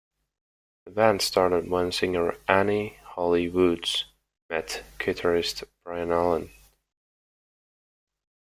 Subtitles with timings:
[0.85, 4.05] The band started when singer Annie "Holly" Woods
[4.49, 6.49] met guitarist Brian Allen.